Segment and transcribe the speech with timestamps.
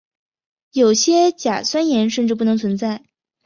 [0.71, 3.03] 有些甲酸盐甚至不能存在。